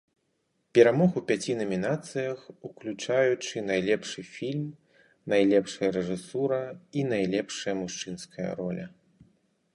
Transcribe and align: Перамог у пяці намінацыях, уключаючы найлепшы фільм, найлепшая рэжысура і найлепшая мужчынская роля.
Перамог 0.75 1.11
у 1.19 1.21
пяці 1.31 1.53
намінацыях, 1.59 2.39
уключаючы 2.69 3.63
найлепшы 3.69 4.25
фільм, 4.33 4.65
найлепшая 5.35 5.89
рэжысура 6.01 6.61
і 7.01 7.07
найлепшая 7.15 7.75
мужчынская 7.85 8.49
роля. 8.65 8.93